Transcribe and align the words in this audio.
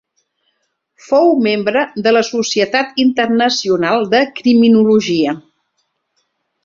Fou 1.07 1.33
membre 1.47 1.83
de 2.07 2.13
la 2.17 2.23
Societat 2.29 2.97
Internacional 3.05 4.09
de 4.15 4.23
Criminologia. 4.41 5.37